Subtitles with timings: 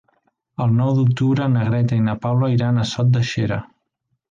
[0.63, 3.63] El nou d'octubre na Greta i na Paula iran a Sot de Xera.